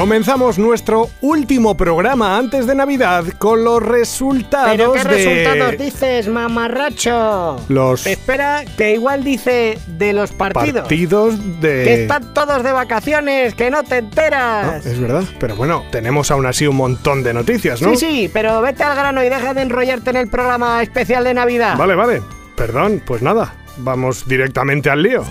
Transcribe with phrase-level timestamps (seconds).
[0.00, 5.04] Comenzamos nuestro último programa antes de Navidad con los resultados ¿Pero qué de...
[5.04, 7.62] resultados dices, mamarracho?
[7.68, 10.80] Los Espera, que igual dice de los partidos.
[10.84, 11.84] partidos de...
[11.84, 14.86] Que están todos de vacaciones, que no te No, enteras.
[14.86, 17.90] es verdad, pero bueno, tenemos aún así un montón de noticias, ¿no?
[17.90, 21.34] Sí, sí, pero vete al grano y deja de enrollarte en el programa especial de
[21.34, 21.76] Navidad.
[21.76, 22.22] Vale, vale.
[22.56, 23.52] Perdón, pues nada.
[23.76, 25.24] Vamos directamente al lío.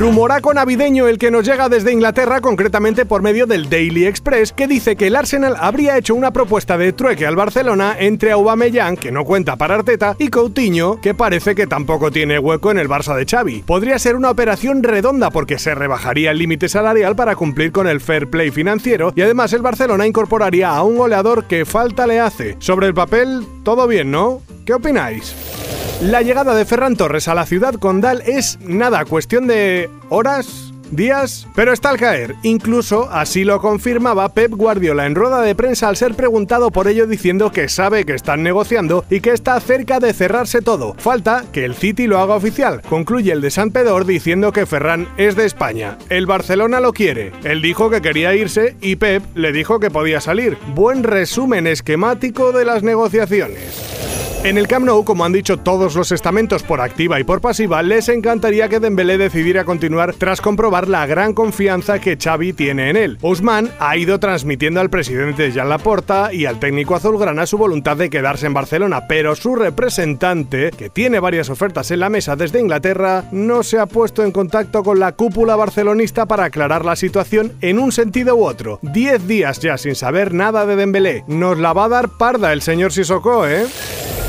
[0.00, 4.66] Rumoraco navideño el que nos llega desde Inglaterra, concretamente por medio del Daily Express, que
[4.66, 9.12] dice que el Arsenal habría hecho una propuesta de trueque al Barcelona entre Aubameyang, que
[9.12, 13.14] no cuenta para Arteta, y Coutinho, que parece que tampoco tiene hueco en el Barça
[13.14, 13.62] de Xavi.
[13.66, 18.00] Podría ser una operación redonda porque se rebajaría el límite salarial para cumplir con el
[18.00, 22.56] fair play financiero y además el Barcelona incorporaría a un goleador que falta le hace.
[22.58, 24.40] Sobre el papel, todo bien, ¿no?
[24.64, 25.69] ¿Qué opináis?
[26.02, 31.46] La llegada de Ferran Torres a la ciudad condal es nada, cuestión de horas, días,
[31.54, 32.36] pero está al caer.
[32.42, 37.06] Incluso así lo confirmaba Pep Guardiola en rueda de prensa al ser preguntado por ello
[37.06, 40.94] diciendo que sabe que están negociando y que está cerca de cerrarse todo.
[40.96, 42.80] Falta que el City lo haga oficial.
[42.88, 45.98] Concluye el de San Pedor diciendo que Ferran es de España.
[46.08, 47.32] El Barcelona lo quiere.
[47.44, 50.56] Él dijo que quería irse y Pep le dijo que podía salir.
[50.74, 54.09] Buen resumen esquemático de las negociaciones.
[54.42, 57.82] En el Camp Nou, como han dicho todos los estamentos por activa y por pasiva,
[57.82, 62.96] les encantaría que Dembélé decidiera continuar tras comprobar la gran confianza que Xavi tiene en
[62.96, 63.18] él.
[63.20, 68.08] Ousmane ha ido transmitiendo al presidente Jean Laporta y al técnico azulgrana su voluntad de
[68.08, 73.26] quedarse en Barcelona, pero su representante, que tiene varias ofertas en la mesa desde Inglaterra,
[73.32, 77.78] no se ha puesto en contacto con la cúpula barcelonista para aclarar la situación en
[77.78, 78.78] un sentido u otro.
[78.80, 81.24] Diez días ya sin saber nada de Dembélé.
[81.26, 83.66] Nos la va a dar parda el señor Sissoko, ¿eh?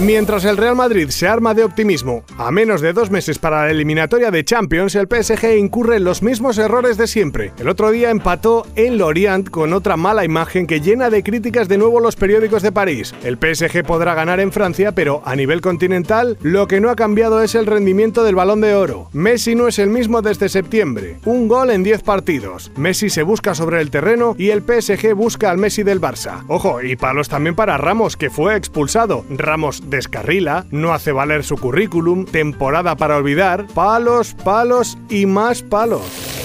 [0.00, 3.72] Mientras el Real Madrid se arma de optimismo, a menos de dos meses para la
[3.72, 7.52] eliminatoria de Champions, el PSG incurre en los mismos errores de siempre.
[7.58, 11.78] El otro día empató en Lorient con otra mala imagen que llena de críticas de
[11.78, 13.12] nuevo los periódicos de París.
[13.24, 17.42] El PSG podrá ganar en Francia, pero a nivel continental, lo que no ha cambiado
[17.42, 19.08] es el rendimiento del balón de oro.
[19.12, 21.16] Messi no es el mismo desde septiembre.
[21.24, 22.70] Un gol en 10 partidos.
[22.76, 26.44] Messi se busca sobre el terreno y el PSG busca al Messi del Barça.
[26.46, 29.24] Ojo, y palos también para Ramos, que fue expulsado.
[29.28, 36.37] Ramos descarrila, no hace valer su currículum, temporada para olvidar, palos, palos y más palos.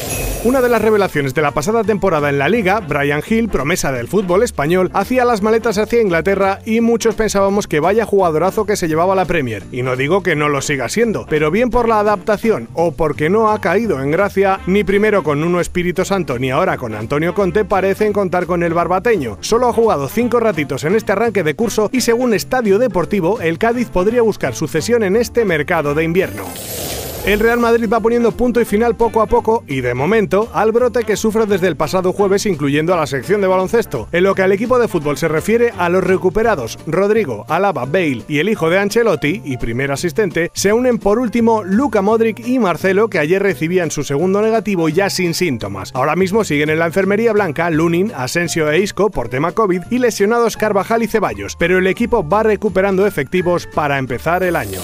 [0.46, 4.10] Una de las revelaciones de la pasada temporada en la liga, Brian Hill, promesa del
[4.10, 8.90] fútbol español, hacía las maletas hacia Inglaterra y muchos pensábamos que vaya jugadorazo que se
[8.90, 9.64] llevaba la Premier.
[9.72, 13.30] Y no digo que no lo siga siendo, pero bien por la adaptación o porque
[13.30, 17.34] no ha caído en gracia, ni primero con Uno Espíritu Santo ni ahora con Antonio
[17.34, 19.38] Conte parecen contar con el barbateño.
[19.40, 23.58] Solo ha jugado cinco ratitos en este arranque de curso y según Estadio Deportivo, el
[23.58, 26.44] Cádiz podría buscar sucesión en este mercado de invierno.
[27.26, 30.74] El Real Madrid va poniendo punto y final poco a poco y de momento al
[30.74, 34.10] brote que sufre desde el pasado jueves incluyendo a la sección de baloncesto.
[34.12, 38.24] En lo que al equipo de fútbol se refiere a los recuperados, Rodrigo, Alaba, Bale
[38.28, 42.60] y el hijo de Ancelotti y primer asistente, se unen por último Luca Modric y
[42.60, 45.92] Marcelo que ayer recibían su segundo negativo ya sin síntomas.
[45.96, 50.00] Ahora mismo siguen en la enfermería blanca Lunin, Asensio e Isco por tema COVID y
[50.00, 54.82] lesionados Carvajal y Ceballos, pero el equipo va recuperando efectivos para empezar el año.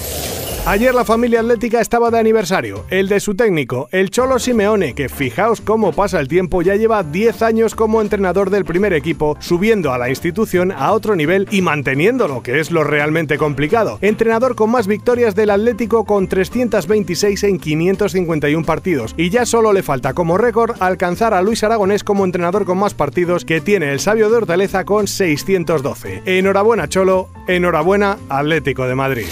[0.66, 5.10] Ayer la familia atlética estaba de aniversario, el de su técnico, el Cholo Simeone, que
[5.10, 9.94] fijaos cómo pasa el tiempo, ya lleva 10 años como entrenador del primer equipo, subiendo
[9.94, 13.98] a la institución a otro nivel y manteniéndolo, que es lo realmente complicado.
[14.02, 19.82] Entrenador con más victorias del Atlético con 326 en 551 partidos, y ya solo le
[19.82, 24.00] falta como récord alcanzar a Luis Aragonés como entrenador con más partidos que tiene el
[24.00, 26.22] sabio de Hortaleza con 612.
[26.26, 29.26] Enhorabuena Cholo, enhorabuena Atlético de Madrid.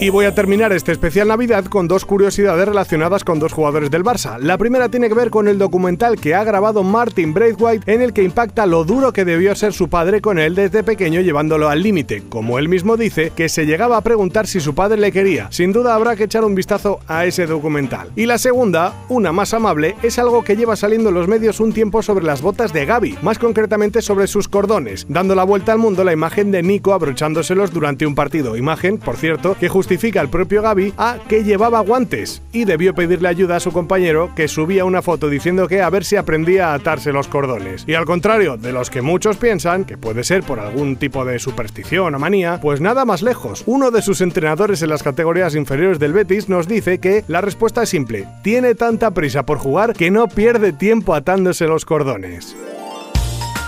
[0.00, 4.04] Y voy a terminar este especial Navidad con dos curiosidades relacionadas con dos jugadores del
[4.04, 4.38] Barça.
[4.38, 8.12] La primera tiene que ver con el documental que ha grabado Martin Braithwaite en el
[8.12, 11.82] que impacta lo duro que debió ser su padre con él desde pequeño llevándolo al
[11.82, 12.22] límite.
[12.28, 15.48] Como él mismo dice, que se llegaba a preguntar si su padre le quería.
[15.50, 18.12] Sin duda habrá que echar un vistazo a ese documental.
[18.14, 21.72] Y la segunda, una más amable, es algo que lleva saliendo en los medios un
[21.72, 25.78] tiempo sobre las botas de Gaby, más concretamente sobre sus cordones, dando la vuelta al
[25.78, 28.56] mundo la imagen de Nico abrochándoselos durante un partido.
[28.56, 32.94] Imagen, por cierto, que justo justifica el propio Gaby a que llevaba guantes y debió
[32.94, 36.68] pedirle ayuda a su compañero que subía una foto diciendo que a ver si aprendía
[36.68, 37.84] a atarse los cordones.
[37.86, 41.38] Y al contrario de los que muchos piensan, que puede ser por algún tipo de
[41.38, 43.62] superstición o manía, pues nada más lejos.
[43.64, 47.84] Uno de sus entrenadores en las categorías inferiores del Betis nos dice que la respuesta
[47.84, 52.54] es simple, tiene tanta prisa por jugar que no pierde tiempo atándose los cordones.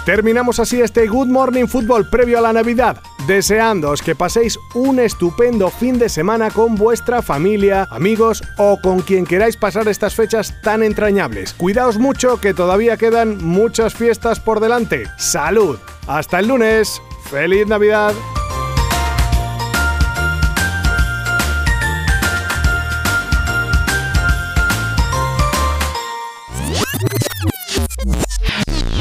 [0.05, 5.69] Terminamos así este Good Morning Football previo a la Navidad, deseándoos que paséis un estupendo
[5.69, 10.83] fin de semana con vuestra familia, amigos o con quien queráis pasar estas fechas tan
[10.83, 11.53] entrañables.
[11.53, 15.05] Cuidaos mucho que todavía quedan muchas fiestas por delante.
[15.19, 15.79] ¡Salud!
[16.07, 17.01] Hasta el lunes.
[17.31, 18.15] ¡Feliz Navidad!